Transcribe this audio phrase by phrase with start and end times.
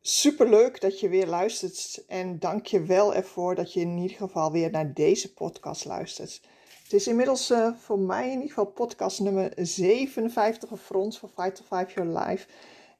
[0.00, 4.52] Superleuk dat je weer luistert en dank je wel ervoor dat je in ieder geval
[4.52, 6.40] weer naar deze podcast luistert.
[6.82, 11.28] Het is inmiddels uh, voor mij in ieder geval podcast nummer 57 of front van
[11.28, 12.46] Fight to Five Your Life.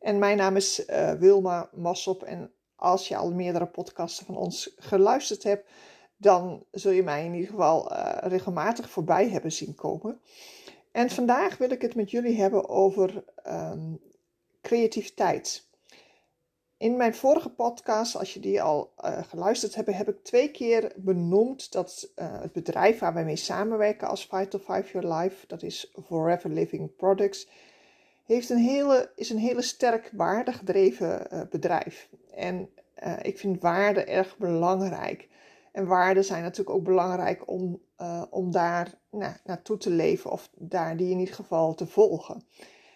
[0.00, 4.74] En mijn naam is uh, Wilma Massop en als je al meerdere podcasten van ons
[4.76, 5.68] geluisterd hebt,
[6.16, 10.20] dan zul je mij in ieder geval uh, regelmatig voorbij hebben zien komen.
[10.92, 14.00] En vandaag wil ik het met jullie hebben over um,
[14.62, 15.64] creativiteit.
[16.78, 20.92] In mijn vorige podcast, als je die al uh, geluisterd hebt, heb ik twee keer
[20.96, 25.62] benoemd dat uh, het bedrijf waar wij mee samenwerken als Vital Five Your Life, dat
[25.62, 27.48] is Forever Living Products,
[28.24, 32.08] heeft een hele, is een hele sterk waardegedreven bedrijf.
[32.34, 32.68] En
[33.22, 35.28] ik vind waarde erg belangrijk.
[35.76, 37.80] En waarden zijn natuurlijk ook belangrijk om,
[38.30, 42.42] om daar nou, naartoe te leven of daar die in ieder geval te volgen.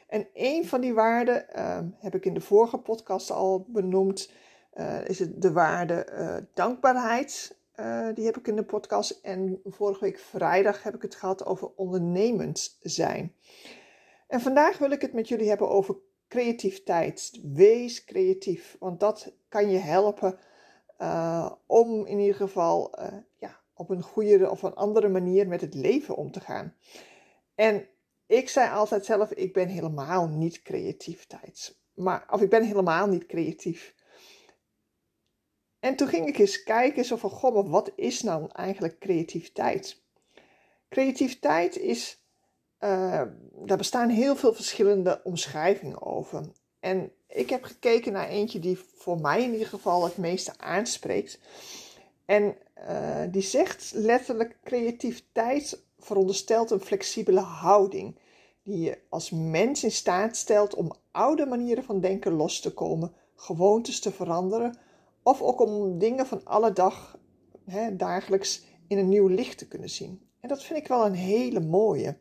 [0.09, 4.33] En een van die waarden uh, heb ik in de vorige podcast al benoemd.
[4.75, 7.59] Uh, is het de waarde uh, dankbaarheid.
[7.81, 9.11] Eh, die heb ik in de podcast.
[9.23, 13.35] En vorige week vrijdag heb ik het gehad over ondernemend zijn.
[14.29, 15.97] En vandaag wil ik het met jullie hebben over
[16.29, 17.41] creativiteit.
[17.43, 20.39] Wees creatief, want dat kan je helpen
[21.67, 22.95] om in ieder geval
[23.39, 26.75] ja, op een goede of een andere manier met het leven om te gaan.
[27.55, 27.89] En
[28.27, 31.79] ik zei altijd zelf, ik ben helemaal niet creativiteit.
[31.95, 33.95] Maar, of ik ben helemaal niet creatief.
[35.81, 40.03] En toen ging ik eens kijken, zo van, goh, maar wat is nou eigenlijk creativiteit?
[40.89, 42.25] Creativiteit is,
[42.81, 43.23] uh,
[43.53, 46.53] daar bestaan heel veel verschillende omschrijvingen over.
[46.81, 51.39] En ik heb gekeken naar eentje die voor mij in ieder geval het meeste aanspreekt.
[52.25, 52.57] En
[52.89, 58.19] uh, die zegt letterlijk creativiteit veronderstelt een flexibele houding
[58.63, 63.13] die je als mens in staat stelt om oude manieren van denken los te komen,
[63.35, 64.79] gewoontes te veranderen
[65.23, 67.19] of ook om dingen van alle dag
[67.65, 70.29] hè, dagelijks in een nieuw licht te kunnen zien.
[70.41, 72.19] En dat vind ik wel een hele mooie.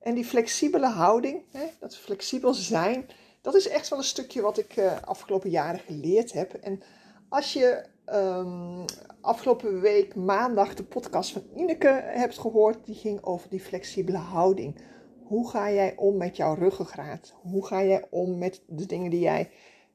[0.00, 3.06] En die flexibele houding, hè, dat flexibel zijn,
[3.42, 6.54] dat is echt wel een stukje wat ik uh, afgelopen jaren geleerd heb.
[6.54, 6.82] En
[7.28, 8.84] als je um,
[9.20, 14.80] afgelopen week maandag de podcast van Ineke hebt gehoord, die ging over die flexibele houding.
[15.24, 17.34] Hoe ga jij om met jouw ruggengraat?
[17.40, 19.50] Hoe ga jij om met de dingen die jij,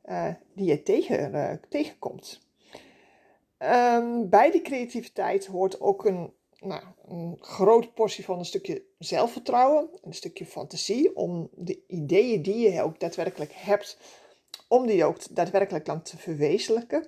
[0.06, 2.46] uh, die jij tegen, uh, tegenkomt?
[3.60, 9.90] Um, bij die creativiteit hoort ook een, nou, een groot portie van een stukje zelfvertrouwen,
[10.02, 13.98] een stukje fantasie om de ideeën die je ook daadwerkelijk hebt,
[14.68, 17.08] om die ook daadwerkelijk dan te verwezenlijken.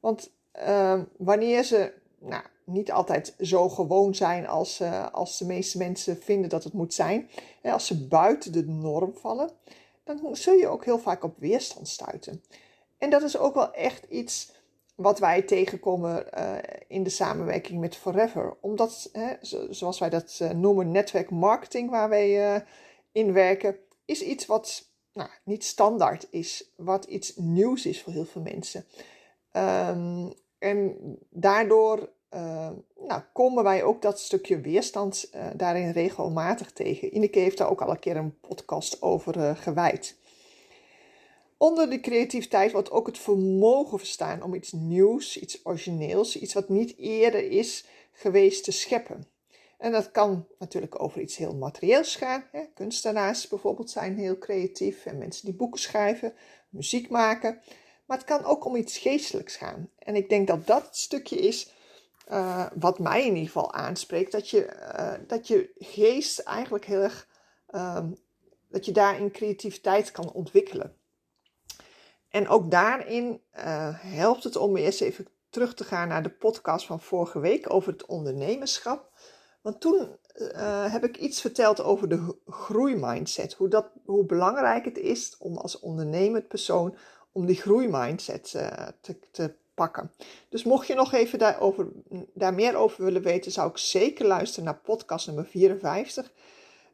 [0.00, 5.78] Want uh, wanneer ze nou, niet altijd zo gewoon zijn als, uh, als de meeste
[5.78, 7.30] mensen vinden dat het moet zijn,
[7.62, 9.50] en als ze buiten de norm vallen,
[10.04, 12.42] dan zul je ook heel vaak op weerstand stuiten.
[12.98, 14.52] En dat is ook wel echt iets
[14.96, 16.54] wat wij tegenkomen uh,
[16.88, 18.56] in de samenwerking met Forever.
[18.60, 19.34] Omdat, hè,
[19.70, 22.64] zoals wij dat uh, noemen, netwerkmarketing, waar wij
[23.12, 28.24] in werken, is iets wat nou, niet standaard is, wat iets nieuws is voor heel
[28.24, 28.84] veel mensen.
[29.52, 30.96] Um, en
[31.30, 32.08] daardoor
[32.98, 37.16] nou, komen wij ook dat stukje weerstand daarin regelmatig tegen.
[37.16, 40.16] Ineke heeft daar ook al een keer een podcast over gewijd.
[41.56, 46.68] Onder de creativiteit wordt ook het vermogen verstaan om iets nieuws, iets origineels, iets wat
[46.68, 49.28] niet eerder is geweest te scheppen.
[49.78, 52.44] En dat kan natuurlijk over iets heel materieels gaan.
[52.52, 52.64] Hè.
[52.74, 56.34] Kunstenaars bijvoorbeeld zijn heel creatief en mensen die boeken schrijven,
[56.68, 57.60] muziek maken.
[58.06, 59.90] Maar het kan ook om iets geestelijks gaan.
[59.98, 61.72] En ik denk dat dat het stukje is
[62.30, 64.32] uh, wat mij in ieder geval aanspreekt.
[64.32, 67.28] Dat je, uh, dat je geest eigenlijk heel erg.
[67.74, 68.16] Um,
[68.68, 70.96] dat je daarin creativiteit kan ontwikkelen.
[72.36, 76.86] En ook daarin uh, helpt het om eerst even terug te gaan naar de podcast
[76.86, 79.10] van vorige week over het ondernemerschap.
[79.62, 80.16] Want toen
[80.90, 83.52] heb ik iets verteld over de groeimindset.
[83.52, 86.96] Hoe, dat, hoe belangrijk het is om als ondernemend persoon
[87.32, 90.12] om die groeimindset uh, te, te pakken.
[90.48, 91.88] Dus mocht je nog even daarover,
[92.34, 96.30] daar meer over willen weten, zou ik zeker luisteren naar podcast nummer 54.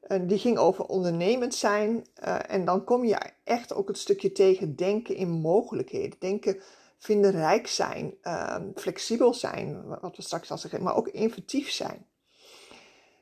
[0.02, 2.06] En die ging over ondernemend zijn.
[2.24, 6.18] Uh, en dan kom je echt ook het stukje tegen denken in mogelijkheden.
[6.18, 6.62] Denken,
[6.98, 12.06] vinden rijk zijn, uh, flexibel zijn, wat we straks al zeggen, maar ook inventief zijn.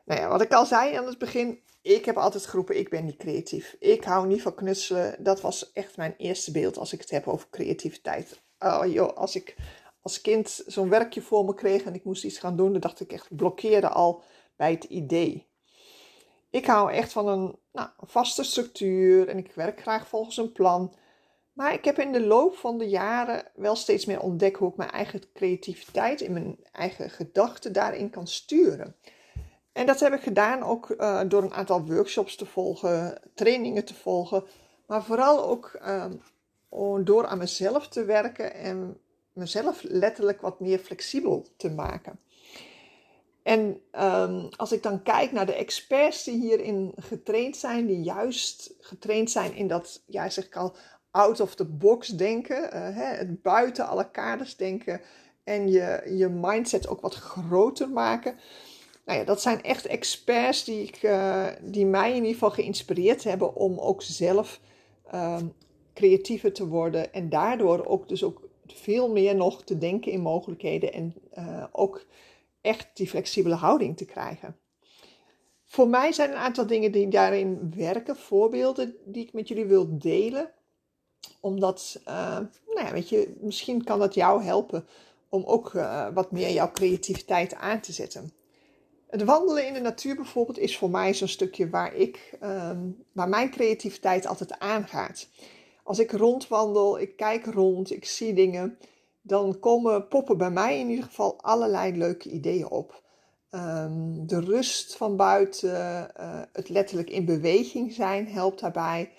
[0.05, 3.05] Nou ja, wat ik al zei aan het begin, ik heb altijd geroepen, ik ben
[3.05, 3.77] niet creatief.
[3.79, 5.17] Ik hou niet van knutselen.
[5.19, 8.43] Dat was echt mijn eerste beeld als ik het heb over creativiteit.
[8.59, 9.57] Oh joh, als ik
[10.03, 13.01] als kind zo'n werkje voor me kreeg en ik moest iets gaan doen, dan dacht
[13.01, 14.23] ik echt, blokkeerde al
[14.57, 15.50] bij het idee.
[16.51, 20.95] Ik hou echt van een nou, vaste structuur en ik werk graag volgens een plan.
[21.53, 24.77] Maar ik heb in de loop van de jaren wel steeds meer ontdekt hoe ik
[24.77, 28.97] mijn eigen creativiteit in mijn eigen gedachten daarin kan sturen.
[29.73, 33.95] En dat heb ik gedaan ook uh, door een aantal workshops te volgen, trainingen te
[33.95, 34.45] volgen,
[34.87, 36.07] maar vooral ook uh,
[37.05, 39.01] door aan mezelf te werken en
[39.33, 42.21] mezelf letterlijk wat meer flexibel te maken.
[43.51, 48.75] En um, als ik dan kijk naar de experts die hierin getraind zijn, die juist
[48.81, 50.75] getraind zijn in dat, ja, zeg ik al,
[51.11, 55.01] out of the box denken, uh, hè, het buiten alle kaders denken
[55.45, 58.35] en je, je mindset ook wat groter maken.
[59.05, 63.25] Nou ja, dat zijn echt experts die, ik, uh, die mij in ieder geval geïnspireerd
[63.25, 64.61] hebben om ook zelf
[65.15, 65.53] um,
[65.95, 70.93] creatiever te worden en daardoor ook dus ook veel meer nog te denken in mogelijkheden
[70.93, 72.07] en uh, ook
[72.61, 74.57] echt die flexibele houding te krijgen.
[75.65, 79.99] Voor mij zijn een aantal dingen die daarin werken, voorbeelden die ik met jullie wil
[79.99, 80.51] delen.
[81.41, 84.87] Omdat, uh, nou ja, weet je, misschien kan dat jou helpen
[85.29, 88.33] om ook uh, wat meer jouw creativiteit aan te zetten.
[89.11, 93.29] Het wandelen in de natuur bijvoorbeeld is voor mij zo'n stukje waar, ik, um, waar
[93.29, 95.29] mijn creativiteit altijd aangaat.
[95.83, 98.79] Als ik rondwandel, ik kijk rond, ik zie dingen,
[99.23, 103.03] dan komen poppen bij mij in ieder geval allerlei leuke ideeën op.
[103.55, 109.13] Um, de rust van buiten, uh, het letterlijk in beweging zijn helpt daarbij.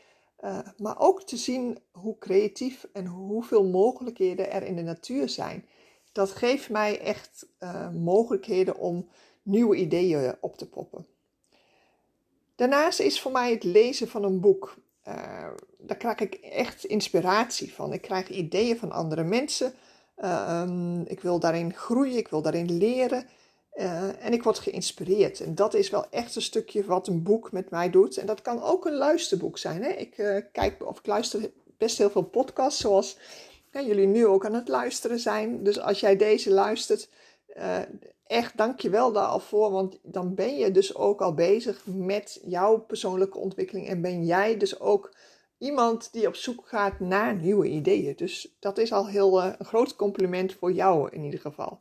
[0.43, 5.65] Uh, maar ook te zien hoe creatief en hoeveel mogelijkheden er in de natuur zijn.
[6.11, 9.09] Dat geeft mij echt uh, mogelijkheden om
[9.41, 11.07] nieuwe ideeën op te poppen.
[12.55, 14.75] Daarnaast is voor mij het lezen van een boek.
[15.77, 17.93] daar krijg ik echt inspiratie van.
[17.93, 19.73] Ik krijg ideeën van andere mensen.
[20.23, 23.25] Um, ik wil daarin groeien, ik wil daarin leren.
[23.75, 25.39] Uh, en ik word geïnspireerd.
[25.39, 28.17] En dat is wel echt een stukje wat een boek met mij doet.
[28.17, 29.83] En dat kan ook een luisterboek zijn.
[29.83, 29.89] Hè?
[29.89, 33.17] Ik uh, kijk of ik luister best heel veel podcasts, zoals
[33.71, 35.63] jullie nu ook aan het luisteren zijn.
[35.63, 37.09] Dus als jij deze luistert,
[38.27, 39.71] echt dank je wel daar al voor.
[39.71, 43.87] Want dan ben je dus ook al bezig met jouw persoonlijke ontwikkeling.
[43.87, 45.13] En ben jij dus ook
[45.61, 48.15] iemand die op zoek gaat naar nieuwe ideeën.
[48.15, 51.79] Dus dat is al heel uh, een groot compliment voor jou in ieder geval.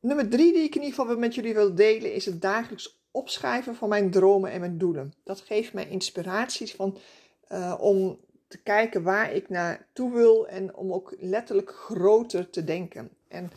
[0.00, 3.74] Nummer drie die ik in ieder geval met jullie wil delen is het dagelijks opschrijven
[3.74, 5.14] van mijn dromen en mijn doelen.
[5.24, 6.98] Dat geeft mij inspiraties van,
[7.52, 13.10] uh, om te kijken waar ik naartoe wil en om ook letterlijk groter te denken.
[13.28, 13.50] En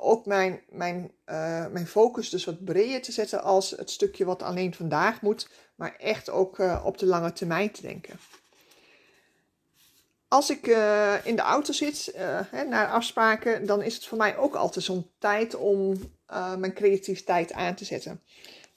[0.00, 4.42] ook mijn, mijn, uh, mijn focus dus wat breder te zetten als het stukje wat
[4.42, 8.18] alleen vandaag moet, maar echt ook uh, op de lange termijn te denken.
[10.28, 12.12] Als ik uh, in de auto zit
[12.50, 15.96] hè, naar afspraken, dan is het voor mij ook altijd zo'n tijd om
[16.58, 18.20] mijn creativiteit aan te zetten.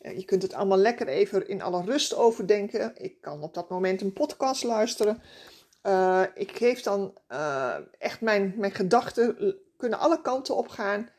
[0.01, 2.93] je kunt het allemaal lekker even in alle rust overdenken.
[2.97, 5.21] Ik kan op dat moment een podcast luisteren.
[6.33, 7.13] ik geef dan
[7.97, 11.09] echt mijn, mijn gedachten kunnen alle kanten op gaan.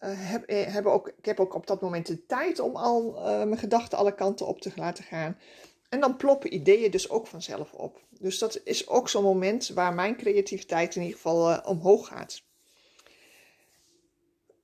[0.00, 3.24] Uh, heb, eh, ook, ik heb ook op dat moment de tijd om al uh,
[3.24, 5.38] mijn gedachten alle kanten op te laten gaan.
[5.88, 8.00] En dan ploppen ideeën dus ook vanzelf op.
[8.10, 12.42] Dus dat is ook zo'n moment waar mijn creativiteit in ieder geval omhoog gaat.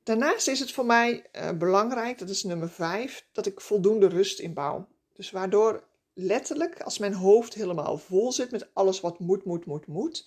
[0.02, 1.24] Daarnaast is het voor mij
[1.58, 4.86] belangrijk, dat is nummer 5, dat ik voldoende rust inbouw.
[5.12, 9.86] Dus waardoor letterlijk, als mijn hoofd helemaal vol zit met alles wat moet, moet, moet,
[9.86, 10.26] moet,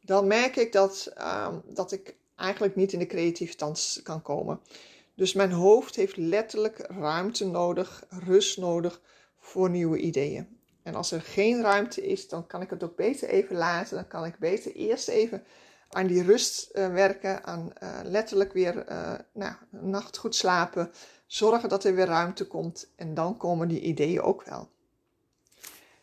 [0.00, 4.60] dan merk ik dat, uh, dat ik eigenlijk niet in de creativiteit kan komen.
[5.14, 9.00] Dus mijn hoofd heeft letterlijk ruimte nodig, rust nodig
[9.38, 10.60] voor nieuwe ideeën.
[10.82, 13.94] En als er geen ruimte is, dan kan ik het ook beter even laten.
[13.94, 15.44] Dan kan ik beter eerst even
[15.88, 20.92] aan die rust uh, werken, aan uh, letterlijk weer uh, nou, nacht goed slapen,
[21.26, 24.68] zorgen dat er weer ruimte komt en dan komen die ideeën ook wel.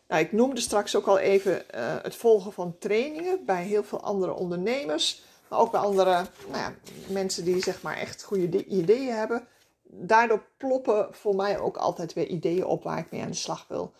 [0.08, 1.63] Nou, ik noemde straks ook al even
[2.03, 5.24] het volgen van trainingen bij heel veel andere ondernemers.
[5.50, 6.75] Maar ook bij andere nou ja,
[7.08, 9.48] mensen die zeg maar echt goede ideeën hebben.
[9.84, 13.65] Daardoor ploppen voor mij ook altijd weer ideeën op waar ik mee aan de slag
[13.68, 13.94] wil.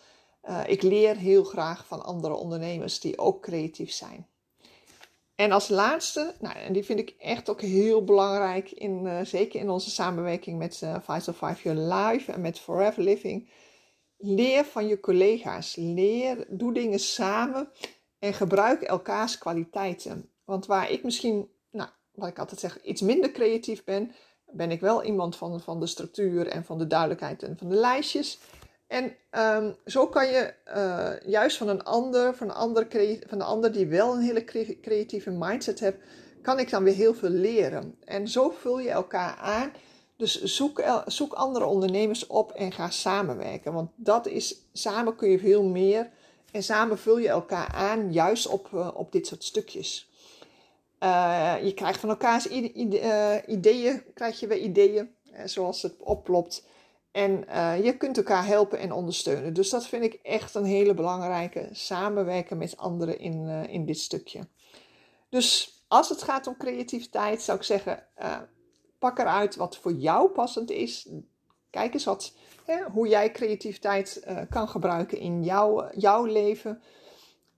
[0.44, 4.26] Uh, ik leer heel graag van andere ondernemers die ook creatief zijn.
[5.34, 9.60] En als laatste, nou, en die vind ik echt ook heel belangrijk, in, uh, zeker
[9.60, 13.50] in onze samenwerking met uh, Vital 5 Your Life en met Forever Living.
[14.18, 15.76] Leer van je collega's.
[15.76, 17.68] Leer, doe dingen samen
[18.18, 20.30] en gebruik elkaars kwaliteiten.
[20.50, 24.12] Want waar ik misschien, nou, wat ik altijd zeg, iets minder creatief ben,
[24.46, 27.74] ben ik wel iemand van, van de structuur en van de duidelijkheid en van de
[27.74, 28.38] lijstjes.
[28.86, 32.86] En um, zo kan je uh, juist van een ander, van een ander,
[33.26, 34.44] van ander die wel een hele
[34.80, 35.96] creatieve mindset heeft,
[36.42, 37.96] kan ik dan weer heel veel leren.
[38.04, 39.72] En zo vul je elkaar aan.
[40.16, 43.72] Dus zoek, zoek andere ondernemers op en ga samenwerken.
[43.72, 46.10] Want dat is, samen kun je veel meer.
[46.52, 50.09] En samen vul je elkaar aan, juist op, uh, op dit soort stukjes.
[51.02, 52.46] Uh, je krijgt van elkaars
[53.46, 55.14] ideeën, krijg je weer ideeën,
[55.44, 56.68] zoals het oplopt.
[57.10, 57.44] En
[57.82, 59.52] je kunt elkaar helpen en ondersteunen.
[59.52, 61.68] Dus dat vind ik echt een hele belangrijke.
[61.72, 64.48] Samenwerken met anderen in, in dit stukje.
[65.28, 68.06] Dus als het gaat om creativiteit, zou ik zeggen:
[68.98, 71.08] pak eruit wat voor jou passend is.
[71.70, 76.82] Kijk eens wat, hè, hoe jij creativiteit kan gebruiken in jouw, jouw leven.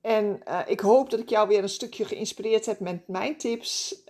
[0.02, 4.02] En ik hoop dat ik jou weer een stukje geïnspireerd heb met mijn tips.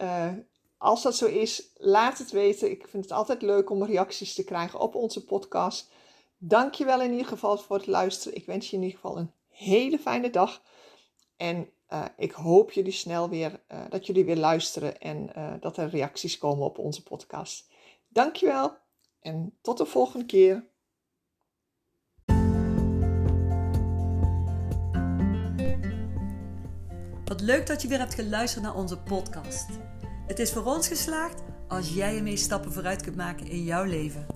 [0.78, 2.70] Als dat zo is, laat het weten.
[2.70, 5.90] Ik vind het altijd leuk om reacties te krijgen op onze podcast.
[6.38, 8.36] Dankjewel in ieder geval voor het luisteren.
[8.36, 10.62] Ik wens je in ieder geval een hele fijne dag.
[11.36, 16.38] En uh, ik hoop jullie snel weer, dat jullie weer luisteren en dat er reacties
[16.38, 17.70] komen op onze podcast.
[18.08, 18.76] Dankjewel
[19.20, 20.70] en tot de volgende keer.
[27.32, 29.66] Wat leuk dat je weer hebt geluisterd naar onze podcast.
[30.26, 34.26] Het is voor ons geslaagd als jij ermee stappen vooruit kunt maken in jouw leven.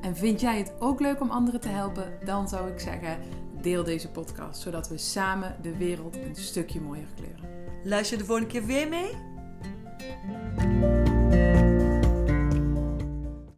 [0.00, 2.12] En vind jij het ook leuk om anderen te helpen?
[2.24, 3.18] Dan zou ik zeggen,
[3.60, 7.48] deel deze podcast, zodat we samen de wereld een stukje mooier kleuren.
[7.84, 9.10] Luister de volgende keer weer mee?